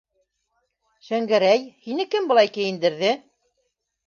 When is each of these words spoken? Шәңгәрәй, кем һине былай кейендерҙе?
Шәңгәрәй, 1.09 1.61
кем 1.83 2.01
һине 2.09 2.23
былай 2.33 2.51
кейендерҙе? 2.57 3.13